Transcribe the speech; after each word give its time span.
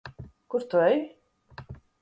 Kur 0.53 0.63
tu 0.71 0.81
ej? 0.87 0.97